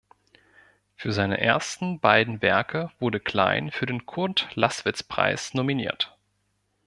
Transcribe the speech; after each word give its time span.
Für 0.95 1.13
seine 1.13 1.39
ersten 1.39 1.99
beiden 1.99 2.41
Werke 2.41 2.89
wurde 2.99 3.19
Klein 3.19 3.69
für 3.69 3.85
den 3.85 4.07
Kurd-Laßwitz-Preis 4.07 5.53
nominiert. 5.53 6.17